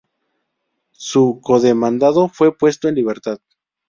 Su 0.97 1.39
co-demandado 1.43 2.27
fue 2.27 2.57
puesto 2.57 2.87
en 2.87 2.95
libertad. 2.95 3.37